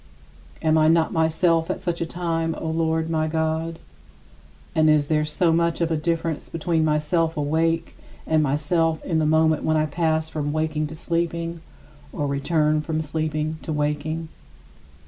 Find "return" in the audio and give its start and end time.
12.25-12.81